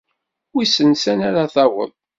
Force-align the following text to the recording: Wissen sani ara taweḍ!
Wissen 0.53 0.91
sani 1.03 1.25
ara 1.29 1.43
taweḍ! 1.53 1.91